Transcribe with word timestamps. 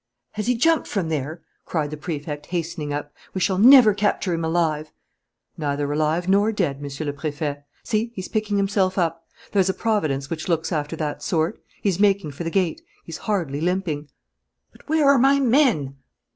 "Has 0.31 0.47
he 0.47 0.55
jumped 0.57 0.87
from 0.87 1.09
there?" 1.09 1.43
cried 1.63 1.91
the 1.91 1.95
Prefect, 1.95 2.47
hastening 2.47 2.91
up. 2.91 3.13
"We 3.35 3.41
shall 3.41 3.59
never 3.59 3.93
capture 3.93 4.33
him 4.33 4.43
alive!" 4.43 4.91
"Neither 5.59 5.93
alive 5.93 6.27
nor 6.27 6.51
dead, 6.51 6.81
Monsieur 6.81 7.05
le 7.05 7.13
Préfet. 7.13 7.61
See, 7.83 8.11
he's 8.15 8.27
picking 8.27 8.57
himself 8.57 8.97
up. 8.97 9.27
There's 9.51 9.69
a 9.69 9.75
providence 9.75 10.27
which 10.27 10.49
looks 10.49 10.71
after 10.71 10.95
that 10.95 11.21
sort. 11.21 11.61
He's 11.83 11.99
making 11.99 12.31
for 12.31 12.43
the 12.43 12.49
gate. 12.49 12.81
He's 13.03 13.19
hardly 13.29 13.61
limping." 13.61 14.09
"But 14.71 14.89
where 14.89 15.07
are 15.07 15.19
my 15.19 15.39
men?" 15.39 15.97